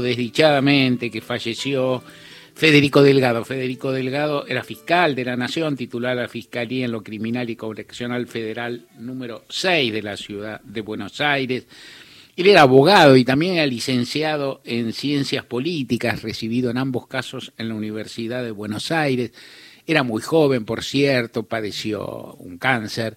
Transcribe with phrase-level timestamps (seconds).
[0.00, 2.02] desdichadamente que falleció
[2.54, 3.44] Federico Delgado.
[3.44, 7.56] Federico Delgado era fiscal de la Nación, titular de la Fiscalía en lo Criminal y
[7.56, 11.66] Correccional Federal número 6 de la ciudad de Buenos Aires.
[12.36, 17.68] Él era abogado y también era licenciado en Ciencias Políticas, recibido en ambos casos en
[17.68, 19.32] la Universidad de Buenos Aires.
[19.86, 23.16] Era muy joven, por cierto, padeció un cáncer.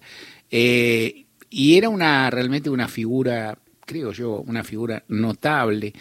[0.50, 5.92] Eh, y era una realmente una figura, creo yo, una figura notable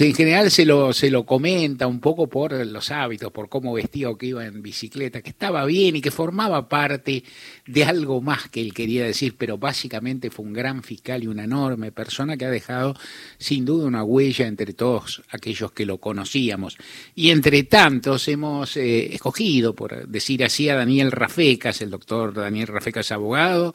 [0.00, 4.10] en general se lo, se lo comenta un poco por los hábitos, por cómo vestía
[4.10, 7.24] o que iba en bicicleta, que estaba bien y que formaba parte
[7.66, 11.44] de algo más que él quería decir, pero básicamente fue un gran fiscal y una
[11.44, 12.94] enorme persona que ha dejado
[13.38, 16.76] sin duda una huella entre todos aquellos que lo conocíamos.
[17.14, 22.68] Y entre tantos hemos eh, escogido, por decir así, a Daniel Rafecas, el doctor Daniel
[22.68, 23.72] Rafecas abogado,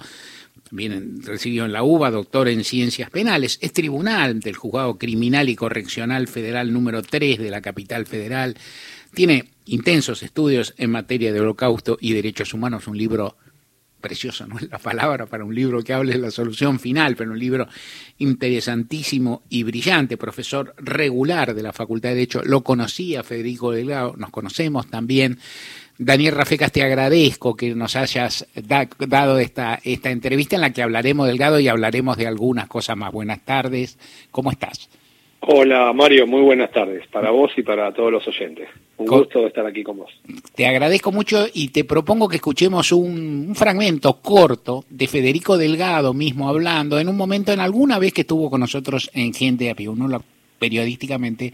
[0.74, 5.56] también recibió en la UBA, doctor en Ciencias Penales, es tribunal del Juzgado Criminal y
[5.56, 8.58] Correccional Federal número 3 de la capital federal,
[9.14, 13.38] tiene intensos estudios en materia de holocausto y derechos humanos, un libro
[14.02, 17.34] precioso, no es la palabra para un libro que hable de la solución final, pero
[17.34, 17.68] un libro
[18.18, 24.32] interesantísimo y brillante, profesor regular de la Facultad de Derecho, lo conocía Federico Delgado, nos
[24.32, 25.38] conocemos también,
[25.98, 31.28] Daniel Rafecas, te agradezco que nos hayas dado esta, esta entrevista en la que hablaremos
[31.28, 33.12] del gado y hablaremos de algunas cosas más.
[33.12, 33.98] Buenas tardes,
[34.32, 34.90] ¿cómo estás?
[35.46, 38.70] Hola Mario, muy buenas tardes para vos y para todos los oyentes.
[38.96, 40.12] Un gusto estar aquí con vos.
[40.56, 46.48] Te agradezco mucho y te propongo que escuchemos un, fragmento corto de Federico Delgado mismo
[46.48, 49.90] hablando en un momento, en alguna vez que estuvo con nosotros en Gente a Pie,
[49.90, 50.24] uno
[50.58, 51.52] periodísticamente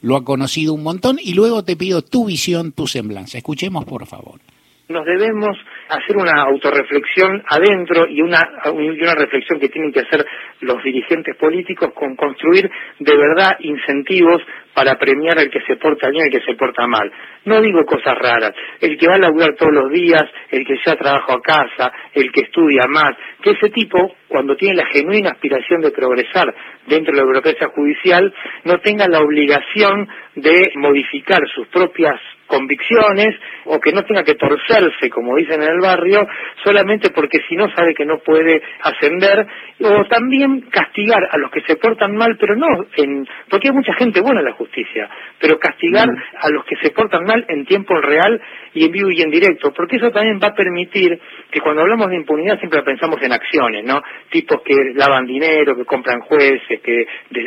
[0.00, 3.38] lo ha conocido un montón y luego te pido tu visión, tu semblanza.
[3.38, 4.40] Escuchemos, por favor.
[4.88, 5.56] Nos debemos
[5.88, 10.24] hacer una autorreflexión adentro y una, y una reflexión que tienen que hacer
[10.60, 14.42] los dirigentes políticos con construir de verdad incentivos
[14.74, 17.10] para premiar al que se porta bien y al que se porta mal.
[17.44, 18.52] No digo cosas raras.
[18.80, 22.30] El que va a laburar todos los días, el que ya trabaja a casa, el
[22.30, 26.54] que estudia más, que ese tipo, cuando tiene la genuina aspiración de progresar
[26.86, 28.32] dentro de la burocracia judicial,
[28.64, 33.36] no tenga la obligación de modificar sus propias convicciones
[33.66, 36.26] o que no tenga que torcerse, como dicen en el barrio,
[36.64, 39.46] solamente porque si no sabe que no puede ascender,
[39.80, 42.66] o también castigar a los que se portan mal, pero no
[42.96, 46.90] en, porque hay mucha gente buena en la justicia, pero castigar a los que se
[46.90, 48.40] portan mal en tiempo real
[48.74, 51.20] y en vivo y en directo, porque eso también va a permitir
[51.50, 54.02] que cuando hablamos de impunidad siempre pensamos en acciones, ¿no?
[54.30, 57.06] Tipos que lavan dinero, que compran jueces, que,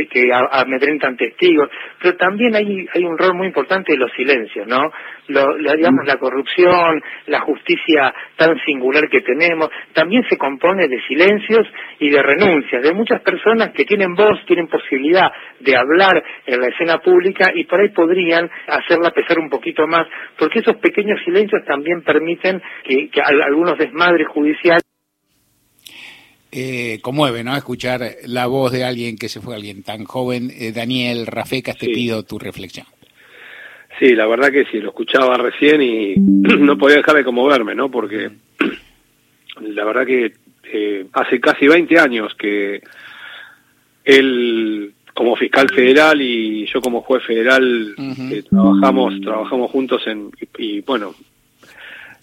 [0.09, 1.69] que amedrentan testigos,
[2.01, 4.90] pero también hay, hay un rol muy importante de los silencios, ¿no?
[5.27, 11.67] Lo, digamos, la corrupción, la justicia tan singular que tenemos, también se compone de silencios
[11.99, 16.67] y de renuncias, de muchas personas que tienen voz, tienen posibilidad de hablar en la
[16.67, 20.07] escena pública y por ahí podrían hacerla pesar un poquito más,
[20.37, 24.81] porque esos pequeños silencios también permiten que, algunos desmadres judiciales
[26.51, 27.55] eh, conmueve, ¿no?
[27.55, 30.51] Escuchar la voz de alguien que se fue, alguien tan joven.
[30.53, 32.85] Eh, Daniel Rafecas, te pido tu reflexión.
[33.99, 37.89] Sí, la verdad que sí, lo escuchaba recién y no podía dejar de conmoverme, ¿no?
[37.89, 38.31] Porque
[39.61, 40.33] la verdad que
[40.73, 42.81] eh, hace casi 20 años que
[44.05, 50.81] él como fiscal federal y yo como juez federal eh, trabajamos trabajamos juntos en y,
[50.81, 51.13] bueno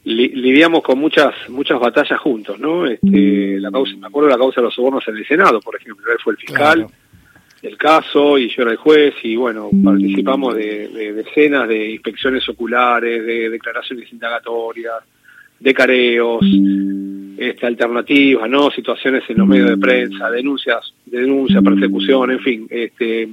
[0.04, 4.60] lidiamos con muchas muchas batallas juntos no este, la causa me acuerdo de la causa
[4.60, 6.86] de los sobornos en el senado por ejemplo él fue el fiscal
[7.62, 12.48] del caso y yo era el juez y bueno participamos de, de decenas de inspecciones
[12.48, 15.02] oculares de declaraciones indagatorias
[15.60, 16.44] de careos
[17.36, 18.70] este, alternativas, ¿no?
[18.70, 23.28] Situaciones en los medios de prensa, denuncias, denuncia, persecución, en fin, este,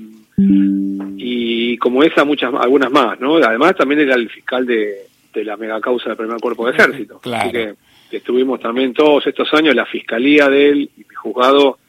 [1.17, 3.37] y como esa muchas, algunas más, ¿no?
[3.37, 4.95] Además también era el fiscal de,
[5.33, 7.19] de la megacausa del primer cuerpo de ejército.
[7.23, 7.73] Así que,
[8.11, 11.79] estuvimos también todos estos años, la fiscalía de él y mi juzgado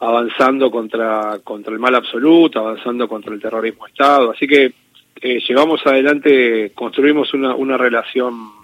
[0.00, 4.30] avanzando contra, contra el mal absoluto, avanzando contra el terrorismo de Estado.
[4.30, 4.72] Así que
[5.20, 8.56] eh, llevamos adelante, construimos una, una relación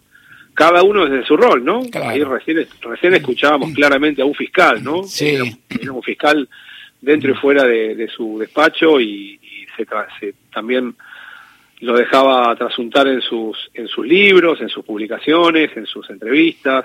[0.55, 1.83] cada uno desde su rol, ¿no?
[1.95, 5.03] Ahí recién, recién escuchábamos claramente a un fiscal, ¿no?
[5.05, 5.39] Sí.
[5.69, 6.49] Era, un fiscal
[7.01, 9.39] dentro y fuera de, su despacho y,
[9.77, 10.95] se, también
[11.81, 16.85] lo dejaba trasuntar en sus, en sus libros, en sus publicaciones, en sus entrevistas.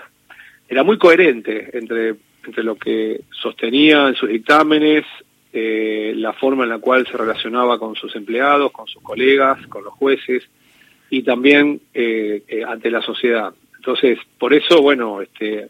[0.69, 2.15] Era muy coherente entre,
[2.47, 5.05] entre lo que sostenía en sus dictámenes,
[5.53, 9.83] eh, la forma en la cual se relacionaba con sus empleados, con sus colegas, con
[9.83, 10.43] los jueces,
[11.09, 13.53] y también eh, eh, ante la sociedad.
[13.75, 15.69] Entonces, por eso, bueno, este,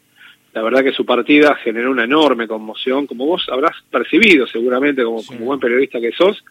[0.54, 5.24] la verdad que su partida generó una enorme conmoción, como vos habrás percibido seguramente como,
[5.24, 6.44] como buen periodista que sos,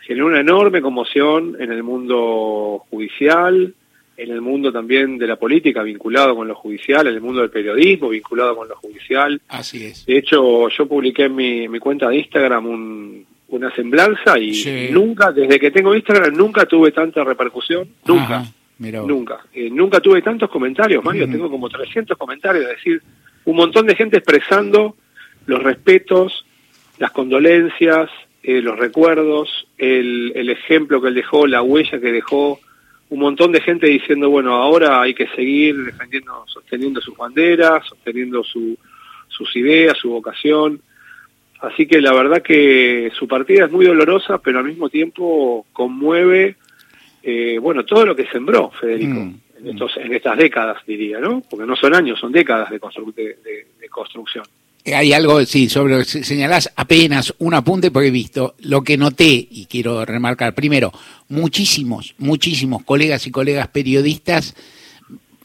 [0.00, 3.74] generó una enorme conmoción en el mundo judicial,
[4.18, 7.50] en el mundo también de la política vinculado con lo judicial, en el mundo del
[7.50, 9.40] periodismo vinculado con lo judicial.
[9.48, 10.04] Así es.
[10.06, 15.70] De hecho, yo publiqué en mi, cuenta de Instagram una semblanza y nunca, desde que
[15.70, 18.44] tengo Instagram, nunca tuve tanta repercusión, nunca.
[18.80, 19.40] Nunca.
[19.52, 23.02] Eh, nunca tuve tantos comentarios, Mario, tengo como 300 comentarios, es decir,
[23.44, 24.96] un montón de gente expresando
[25.46, 26.44] los respetos,
[26.98, 28.10] las condolencias,
[28.42, 32.60] eh, los recuerdos, el, el ejemplo que él dejó, la huella que dejó,
[33.10, 38.44] un montón de gente diciendo, bueno, ahora hay que seguir defendiendo, sosteniendo sus banderas, sosteniendo
[38.44, 38.76] su,
[39.28, 40.80] sus ideas, su vocación.
[41.60, 46.56] Así que la verdad que su partida es muy dolorosa, pero al mismo tiempo conmueve,
[47.22, 51.42] eh, bueno, todo lo que sembró Federico mm, en, estos, en estas décadas, diría, ¿no?
[51.48, 52.78] Porque no son años, son décadas de,
[53.80, 54.44] de construcción.
[54.94, 58.96] Hay algo, sí, sobre lo que señalás, apenas un apunte porque he visto lo que
[58.96, 60.54] noté y quiero remarcar.
[60.54, 60.92] Primero,
[61.28, 64.54] muchísimos, muchísimos colegas y colegas periodistas,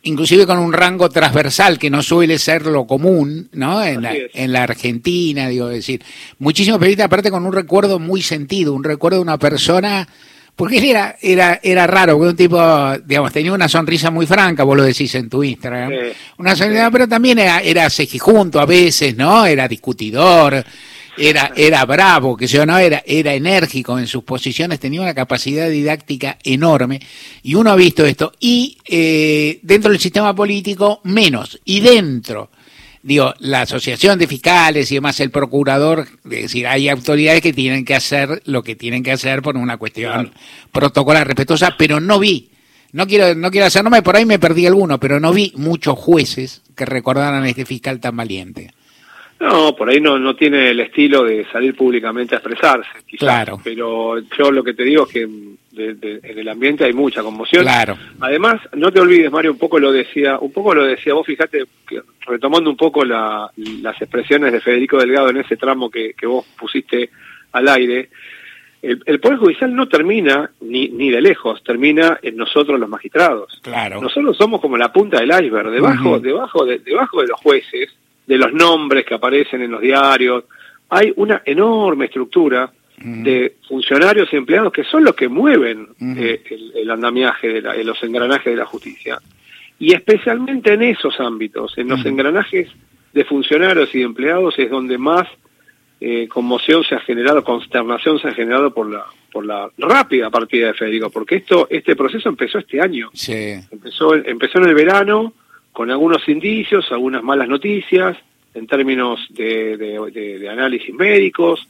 [0.04, 3.84] inclusive con un rango transversal que no suele ser lo común, ¿no?
[3.84, 6.04] En, la, en la, Argentina, digo, decir,
[6.40, 10.08] muchísimos periodistas aparte con un recuerdo muy sentido, un recuerdo de una persona
[10.56, 12.60] porque él era, era, era raro, un tipo,
[13.06, 15.92] digamos, tenía una sonrisa muy franca, vos lo decís en tu Instagram.
[16.38, 19.46] una sonrisa, pero también era, era sejijunto a veces, ¿no?
[19.46, 20.64] Era discutidor,
[21.18, 25.70] era, era bravo, que yo no, era, era enérgico en sus posiciones, tenía una capacidad
[25.70, 27.00] didáctica enorme,
[27.42, 32.52] y uno ha visto esto, y eh, dentro del sistema político menos, y dentro
[33.04, 37.86] digo, la asociación de fiscales y demás, el procurador, es decir, hay autoridades que tienen
[37.86, 40.32] que hacer lo que tienen que hacer por una cuestión
[40.72, 42.50] protocolar respetuosa, pero no vi,
[42.94, 46.62] no quiero, no quiero hacer por ahí me perdí alguno, pero no vi muchos jueces
[46.76, 48.72] que recordaran a este fiscal tan valiente.
[49.44, 53.28] No, por ahí no, no tiene el estilo de salir públicamente a expresarse, quizás.
[53.28, 53.60] Claro.
[53.62, 57.64] Pero yo lo que te digo es que en el ambiente hay mucha conmoción.
[57.64, 57.98] Claro.
[58.22, 61.66] Además, no te olvides, Mario, un poco lo decía, un poco lo decía vos, fíjate,
[61.86, 63.52] que, retomando un poco las
[64.02, 67.10] expresiones de Federico Delgado en ese tramo que, vos pusiste
[67.52, 68.10] al aire,
[68.82, 73.60] el, Poder Judicial no termina ni, ni de lejos, termina en nosotros los magistrados.
[73.62, 74.00] Claro.
[74.00, 77.94] Nosotros somos como la punta del iceberg, debajo, debajo, de, debajo de los jueces,
[78.26, 80.46] de los nombres que aparecen en los diarios.
[80.90, 86.42] Hay una enorme estructura de funcionarios y empleados que son los que mueven eh,
[86.76, 89.20] el, andamiaje, de los engranajes de la justicia.
[89.80, 92.70] Y especialmente en esos ámbitos, en los engranajes
[93.12, 95.28] de funcionarios y empleados es donde más
[96.00, 100.68] eh, conmoción se ha generado, consternación se ha generado por la por la rápida partida
[100.68, 103.10] de Federico, porque esto este proceso empezó este año.
[103.72, 105.34] Empezó empezó en el verano
[105.74, 108.16] con algunos indicios, algunas malas noticias
[108.54, 111.68] en términos de, de, análisis médicos,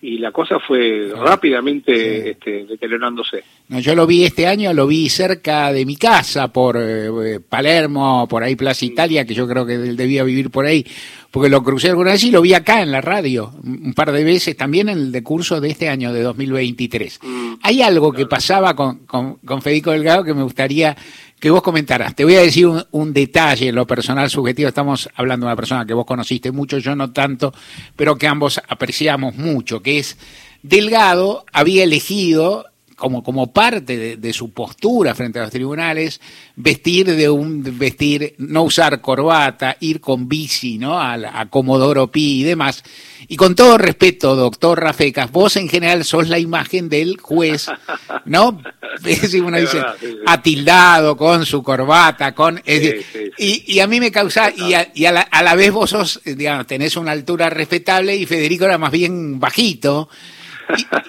[0.00, 3.42] y la cosa fue rápidamente este, deteriorándose.
[3.68, 8.26] No, yo lo vi este año, lo vi cerca de mi casa, por eh, Palermo,
[8.28, 10.84] por ahí Plaza Italia, que yo creo que él debía vivir por ahí,
[11.34, 14.22] porque lo crucé alguna vez y lo vi acá en la radio, un par de
[14.22, 17.18] veces, también en el decurso de este año, de 2023.
[17.20, 20.96] Mm, Hay algo que pasaba con, con, con Federico Delgado que me gustaría
[21.40, 22.14] que vos comentaras.
[22.14, 24.68] Te voy a decir un, detalle en lo personal subjetivo.
[24.68, 27.52] Estamos hablando de una persona que vos conociste mucho, yo no tanto,
[27.96, 30.16] pero que ambos apreciamos mucho, que es
[30.62, 32.66] Delgado había elegido
[32.96, 36.20] como, como parte de, su postura frente a los tribunales,
[36.56, 40.98] vestir de un vestir, no usar corbata, ir con bici, ¿no?
[40.98, 42.82] A, a Comodoro Pi y demás.
[43.28, 47.66] Y con todo respeto, doctor Rafecas, vos en general sos la imagen del juez,
[48.24, 48.60] ¿no?
[49.44, 49.82] Uno dice,
[50.26, 52.60] atildado con su corbata, con...
[52.66, 55.90] y, y, a mí me causa, y, a, y a, la, a, la, vez vos
[55.90, 60.08] sos, digamos, tenés una altura respetable y Federico era más bien bajito.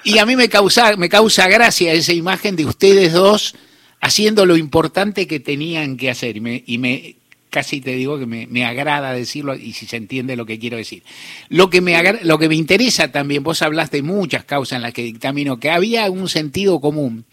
[0.03, 3.55] Y, a mí me causa, me causa gracia esa imagen de ustedes dos
[4.01, 6.37] haciendo lo importante que tenían que hacer.
[6.37, 7.15] Y me, y me
[7.55, 11.03] casi te digo que me, agrada decirlo y si se entiende lo que quiero decir.
[11.47, 14.93] Lo que me, lo que me interesa también, vos hablaste de muchas causas en las
[14.93, 17.23] que dictamino, que había un sentido común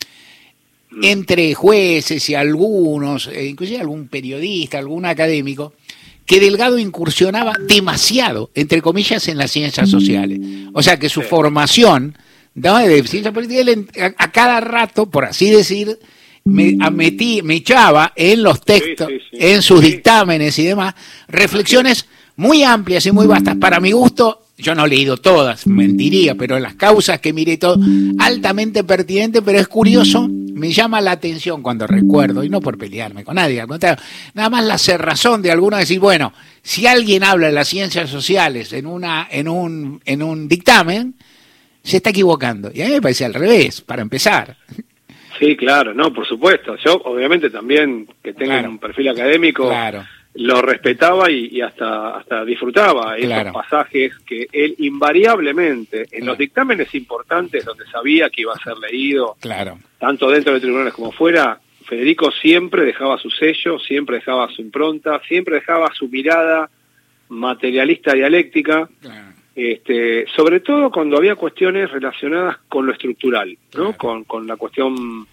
[0.90, 1.04] mm.
[1.04, 5.72] entre jueces y algunos, eh, inclusive algún periodista, algún académico,
[6.32, 10.40] que Delgado incursionaba demasiado, entre comillas, en las ciencias sociales.
[10.72, 12.16] O sea que su formación
[12.54, 15.98] de ciencia política, a, cada rato, por así decir,
[16.44, 20.94] me, metí, me echaba en los textos, en sus dictámenes y demás,
[21.28, 23.56] reflexiones muy amplias y muy vastas.
[23.56, 27.78] Para mi gusto, yo no he leído todas, mentiría, pero las causas que miré todo,
[28.18, 33.24] altamente pertinente, pero es curioso, me llama la atención cuando recuerdo, y no por pelearme
[33.24, 34.02] con nadie, al contrario,
[34.34, 36.32] nada más la cerrazón de alguno decir, bueno,
[36.62, 41.14] si alguien habla de las ciencias sociales en, una, en, un, en un dictamen,
[41.82, 42.70] se está equivocando.
[42.72, 44.56] Y a mí me parece al revés, para empezar.
[45.38, 46.76] Sí, claro, no, por supuesto.
[46.76, 49.68] Yo, obviamente, también que tengo un perfil académico,
[50.34, 57.64] lo respetaba y, hasta hasta disfrutaba esos pasajes que él invariablemente, en los dictámenes importantes
[57.64, 59.78] donde sabía que iba a ser leído, claro.
[59.98, 65.20] tanto dentro de tribunales como fuera, Federico siempre dejaba su sello, siempre dejaba su impronta,
[65.28, 66.70] siempre dejaba su mirada
[67.28, 68.88] materialista dialéctica.
[69.54, 73.94] Este, sobre todo cuando había cuestiones relacionadas con lo estructural, ¿no?
[73.98, 75.26] Con, con la cuestión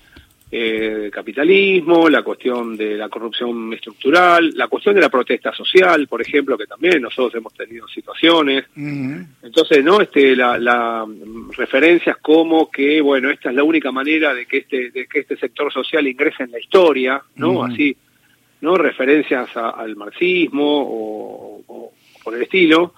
[0.51, 6.22] eh, capitalismo, la cuestión de la corrupción estructural, la cuestión de la protesta social, por
[6.22, 8.65] ejemplo, que también nosotros hemos tenido situaciones.
[8.75, 10.01] Entonces, ¿no?
[10.01, 11.06] Este, la, la,
[11.56, 15.38] referencias como que, bueno, esta es la única manera de que este, de que este
[15.38, 17.63] sector social ingrese en la historia, ¿no?
[17.63, 17.96] Así,
[18.62, 18.75] ¿no?
[18.75, 22.94] Referencias al marxismo o, o por el estilo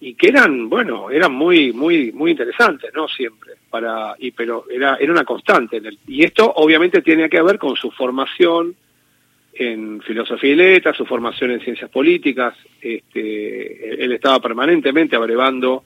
[0.00, 3.08] y que eran, bueno, eran muy, muy, muy interesantes, ¿no?
[3.08, 7.40] Siempre, para, y pero era, era una constante en el, y esto obviamente tiene que
[7.42, 8.74] ver con su formación
[9.54, 15.82] en filosofía y letras, su formación en ciencias políticas, este, él estaba permanentemente abrevando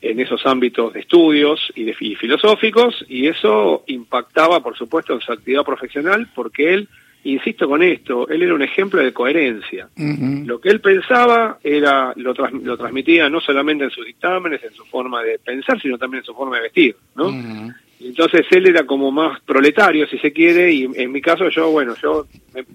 [0.00, 5.20] en esos ámbitos de estudios y, de, y filosóficos, y eso impactaba, por supuesto, en
[5.20, 6.88] su actividad profesional, porque él
[7.24, 9.88] insisto con esto, él era un ejemplo de coherencia.
[9.96, 14.84] Lo que él pensaba era lo, lo, transmitía no solamente en sus dictámenes, en su
[14.84, 17.32] forma de pensar, sino también en su forma de vestir, ¿no?
[18.00, 21.94] Entonces él era como más proletario, si se quiere, y en mi caso yo, bueno,
[22.02, 22.26] yo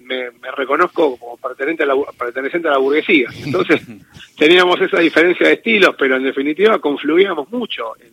[0.04, 3.28] me, reconozco como perteneciente a, la, perteneciente a la burguesía.
[3.44, 3.82] Entonces
[4.38, 8.08] teníamos esa diferencia de estilos, pero en definitiva confluíamos mucho en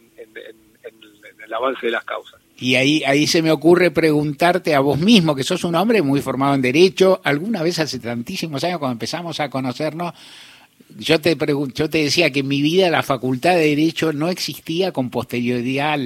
[1.46, 2.44] el avance de las causas.
[2.57, 6.21] Y ahí, ahí se me ocurre preguntarte a vos mismo, que sos un hombre muy
[6.21, 10.13] formado en Derecho, alguna vez hace tantísimos años cuando empezamos a conocernos,
[10.97, 11.38] yo te,
[11.74, 16.00] yo te decía que en mi vida la facultad de Derecho no existía con posterioridad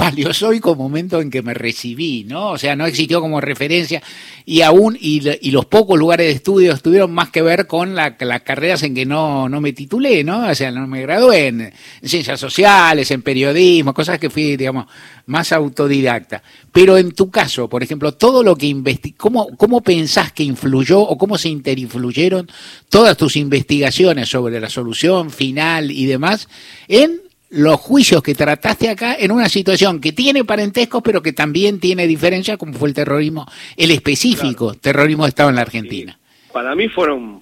[0.00, 2.52] paleozoico momento en que me recibí, ¿no?
[2.52, 4.02] O sea, no existió como referencia
[4.46, 8.82] y aún, y, los pocos lugares de estudio tuvieron más que ver con las carreras
[8.82, 10.48] en que no, no me titulé, ¿no?
[10.48, 14.86] O sea, no me gradué en, ciencias sociales, en periodismo, cosas que fui, digamos,
[15.26, 16.42] más autodidacta.
[16.72, 20.98] Pero en tu caso, por ejemplo, todo lo que investigaste, ¿cómo, ¿cómo pensás que influyó
[21.00, 22.48] o cómo se interinfluyeron
[22.88, 26.48] todas tus investigaciones sobre la solución final y demás
[26.88, 31.80] en los juicios que trataste acá en una situación que tiene parentescos, pero que también
[31.80, 36.18] tiene diferencia, como fue el terrorismo, el específico terrorismo de Estado en la Argentina.
[36.52, 37.40] Para mí fueron,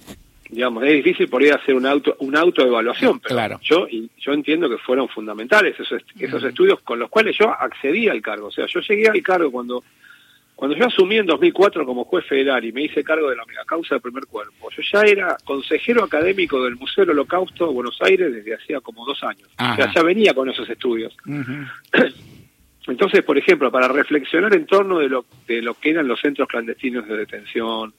[0.49, 3.59] digamos, es difícil por ahí hacer un auto, una autoevaluación, pero claro.
[3.63, 3.87] yo,
[4.17, 8.47] yo entiendo que fueron fundamentales esos, esos estudios con los cuales yo accedí al cargo.
[8.47, 9.83] O sea, yo llegué al cargo cuando
[10.59, 13.95] cuando yo asumí en 2004 como juez federal y me hice cargo de la megacausa
[13.95, 18.33] del primer cuerpo, yo ya era consejero académico del Museo del Holocausto de Buenos Aires
[18.33, 19.47] desde hacía como dos años.
[19.57, 21.15] O sea, ya venía con esos estudios.
[22.87, 26.49] Entonces, por ejemplo, para reflexionar en torno de lo, de lo que eran los centros
[26.49, 27.93] clandestinos de detención,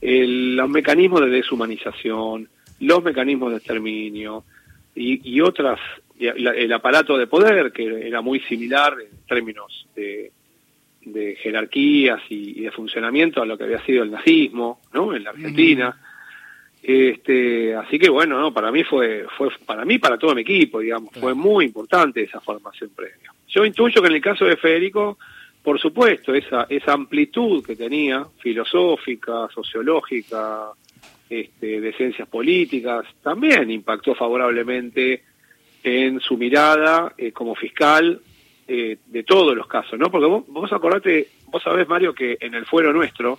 [0.00, 2.48] los mecanismos de deshumanización,
[2.80, 4.44] los mecanismos de exterminio
[4.94, 5.78] y, y otras,
[6.18, 10.32] el aparato de poder, que era muy similar en términos de
[11.12, 15.14] de jerarquías y, de funcionamiento a lo que había sido el nazismo, ¿no?
[15.14, 15.96] En la Argentina.
[16.82, 20.80] Este, así que bueno, no, para mí fue, fue, para mí, para todo mi equipo,
[20.80, 23.32] digamos, fue muy importante esa formación previa.
[23.48, 25.18] Yo intuyo que en el caso de Federico,
[25.62, 30.70] por supuesto, esa, esa amplitud que tenía, filosófica, sociológica,
[31.28, 35.22] este, de ciencias políticas, también impactó favorablemente
[35.82, 38.20] en su mirada eh, como fiscal
[38.70, 40.10] eh, de todos los casos, ¿no?
[40.10, 43.38] Porque vos, vos acordate, vos sabés, Mario, que en el fuero nuestro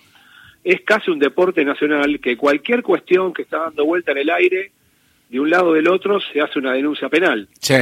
[0.64, 4.72] es casi un deporte nacional que cualquier cuestión que está dando vuelta en el aire,
[5.30, 7.48] de un lado o del otro, se hace una denuncia penal.
[7.62, 7.76] Sí.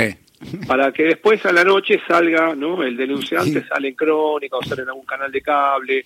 [0.67, 2.83] Para que después a la noche salga, ¿no?
[2.83, 6.05] El denunciante sale en crónica o sale en algún canal de cable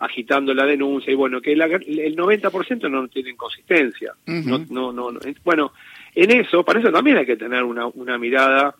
[0.00, 4.12] agitando la denuncia y bueno, que el 90% no tienen consistencia.
[4.26, 5.72] no, no, no, Bueno,
[6.14, 8.74] en eso, para eso también hay que tener una, una mirada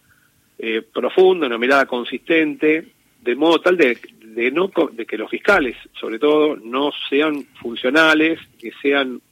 [0.63, 2.89] eh, profunda, una mirada consistente,
[3.23, 8.39] de modo tal de, de, no, de que los fiscales, sobre todo, no sean funcionales,
[8.59, 9.23] que sean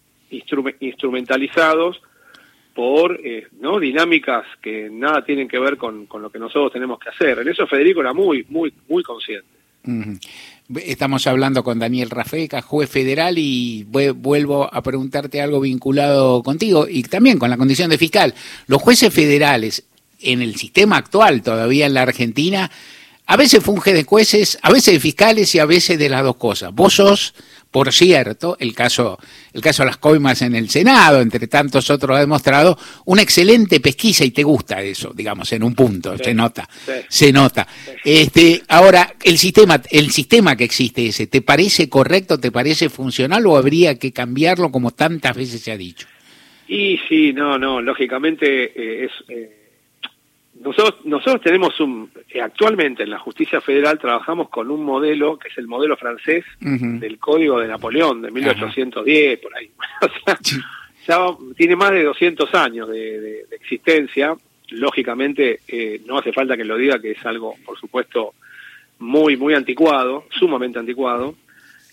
[0.80, 2.00] instrumentalizados
[2.74, 6.98] por eh, no dinámicas que nada tienen que ver con, con, lo que nosotros tenemos
[6.98, 7.40] que hacer.
[7.40, 9.58] En eso Federico era muy, muy, muy consciente.
[10.84, 17.02] Estamos hablando con Daniel Rafeca, juez federal, y vuelvo a preguntarte algo vinculado contigo y
[17.04, 18.34] también con la condición de fiscal.
[18.66, 19.87] Los jueces federales
[20.20, 22.70] en el sistema actual todavía en la Argentina,
[23.30, 26.36] a veces funge de jueces, a veces de fiscales y a veces de las dos
[26.36, 26.72] cosas.
[26.74, 27.34] Vos sos,
[27.70, 29.18] Por cierto, el caso,
[29.52, 33.80] el caso de las coimas en el Senado, entre tantos otros, ha demostrado una excelente
[33.80, 36.66] pesquisa y te gusta eso, digamos, en un punto, se nota,
[37.06, 37.68] se nota.
[38.02, 43.46] Este, ahora, el sistema, el sistema que existe ese, ¿te parece correcto, te parece funcional
[43.46, 46.06] o habría que cambiarlo como tantas veces se ha dicho?
[46.66, 49.12] Y sí, no, no, lógicamente eh, es...
[49.28, 49.57] Eh,
[50.62, 55.48] nosotros, nosotros tenemos un, eh, actualmente en la justicia federal trabajamos con un modelo que
[55.48, 59.70] es el modelo francés del Código de Napoleón de 1810, por ahí.
[60.02, 60.38] o sea,
[61.06, 64.34] ya tiene más de 200 años de, existencia.
[64.70, 68.34] Lógicamente, eh, no hace falta que lo diga, que es algo, por supuesto,
[68.98, 71.34] muy, muy anticuado, sumamente anticuado.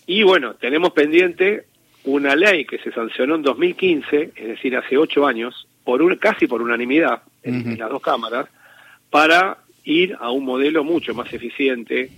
[0.06, 1.64] Y bueno, tenemos pendiente
[2.04, 6.46] una ley que se sancionó en 2015, es decir, hace ocho años, por un, casi
[6.46, 8.48] por unanimidad en las dos cámaras,
[9.10, 12.10] para ir a un modelo mucho más eficiente,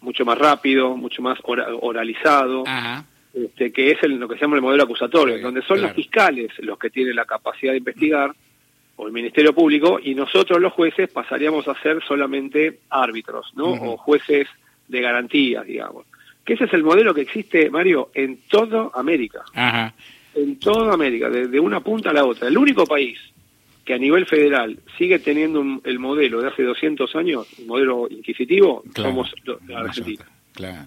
[0.00, 2.64] mucho más rápido, mucho más oralizado,
[3.34, 6.50] este, que es el, lo que se llama el modelo acusatorio, donde son los fiscales
[6.58, 8.34] los que tienen la capacidad de investigar,
[8.96, 13.72] o el Ministerio Público, y nosotros los jueces pasaríamos a ser solamente árbitros, ¿no?
[13.72, 14.48] O jueces
[14.86, 16.04] de garantías, digamos.
[16.44, 19.44] Que ese es el modelo que existe, Mario, en toda América.
[20.34, 22.48] En toda América, desde una punta a la otra.
[22.48, 23.18] El único país
[23.84, 28.84] que a nivel federal sigue teniendo el modelo de hace 200 años, un modelo inquisitivo,
[28.94, 29.34] somos
[29.66, 30.24] la Argentina.
[30.54, 30.86] Claro.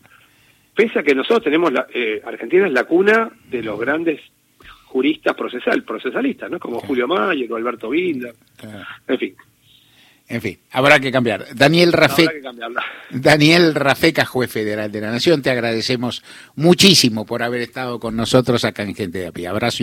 [0.74, 4.22] Pese a que nosotros tenemos, la, eh, Argentina es la cuna de los grandes
[4.86, 6.60] juristas procesal, procesalistas, ¿no?
[6.60, 8.34] Como Julio Mayer o Alberto Binder,
[9.08, 9.36] en fin.
[10.28, 11.46] En fin, habrá que cambiar.
[11.54, 12.52] Daniel Rafeca,
[13.12, 16.24] Daniel Rafeca, juez federal de la Nación, te agradecemos
[16.56, 19.48] muchísimo por haber estado con nosotros acá en Gente de a Pie.
[19.48, 19.74] Abrazo.